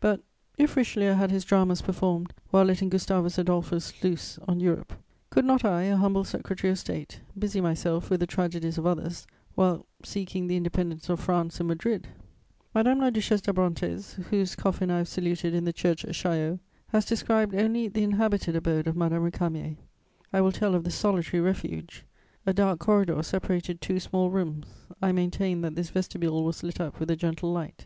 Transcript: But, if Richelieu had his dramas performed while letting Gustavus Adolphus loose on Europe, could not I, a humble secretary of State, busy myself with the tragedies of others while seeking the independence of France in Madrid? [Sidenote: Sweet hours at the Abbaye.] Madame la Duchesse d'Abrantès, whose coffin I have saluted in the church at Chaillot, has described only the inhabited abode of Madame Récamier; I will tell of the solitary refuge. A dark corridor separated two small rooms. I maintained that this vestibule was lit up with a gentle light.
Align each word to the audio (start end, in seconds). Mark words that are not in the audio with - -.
But, 0.00 0.20
if 0.58 0.76
Richelieu 0.76 1.12
had 1.12 1.30
his 1.30 1.44
dramas 1.44 1.80
performed 1.80 2.32
while 2.50 2.64
letting 2.64 2.88
Gustavus 2.88 3.38
Adolphus 3.38 3.92
loose 4.02 4.36
on 4.48 4.58
Europe, 4.58 4.94
could 5.30 5.44
not 5.44 5.64
I, 5.64 5.82
a 5.84 5.96
humble 5.96 6.24
secretary 6.24 6.72
of 6.72 6.78
State, 6.80 7.20
busy 7.38 7.60
myself 7.60 8.10
with 8.10 8.18
the 8.18 8.26
tragedies 8.26 8.78
of 8.78 8.86
others 8.88 9.28
while 9.54 9.86
seeking 10.02 10.48
the 10.48 10.56
independence 10.56 11.08
of 11.08 11.20
France 11.20 11.60
in 11.60 11.68
Madrid? 11.68 12.00
[Sidenote: 12.02 12.14
Sweet 12.24 12.26
hours 12.26 12.28
at 12.32 12.34
the 12.34 12.70
Abbaye.] 12.72 12.74
Madame 12.74 12.98
la 12.98 13.10
Duchesse 13.10 13.40
d'Abrantès, 13.42 14.14
whose 14.24 14.56
coffin 14.56 14.90
I 14.90 14.98
have 14.98 15.06
saluted 15.06 15.54
in 15.54 15.64
the 15.66 15.72
church 15.72 16.04
at 16.04 16.16
Chaillot, 16.16 16.58
has 16.88 17.04
described 17.04 17.54
only 17.54 17.86
the 17.86 18.02
inhabited 18.02 18.56
abode 18.56 18.88
of 18.88 18.96
Madame 18.96 19.30
Récamier; 19.30 19.76
I 20.32 20.40
will 20.40 20.50
tell 20.50 20.74
of 20.74 20.82
the 20.82 20.90
solitary 20.90 21.40
refuge. 21.40 22.04
A 22.44 22.52
dark 22.52 22.80
corridor 22.80 23.22
separated 23.22 23.80
two 23.80 24.00
small 24.00 24.30
rooms. 24.32 24.66
I 25.00 25.12
maintained 25.12 25.62
that 25.62 25.76
this 25.76 25.90
vestibule 25.90 26.42
was 26.42 26.64
lit 26.64 26.80
up 26.80 26.98
with 26.98 27.08
a 27.08 27.14
gentle 27.14 27.52
light. 27.52 27.84